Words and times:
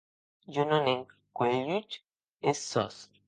Jo 0.53 0.63
non 0.69 0.85
è 0.93 0.95
cuelhut 1.35 1.89
es 2.51 2.59
sòs! 2.71 2.97